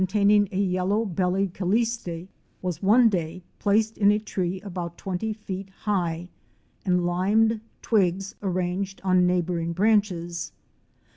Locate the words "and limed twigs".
6.83-8.33